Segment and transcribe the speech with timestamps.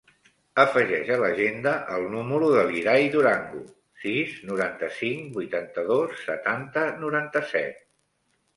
[0.61, 3.61] Afegeix a l'agenda el número de l'Irai Durango:
[4.07, 7.89] sis, noranta-cinc, vuitanta-dos, setanta, noranta-set.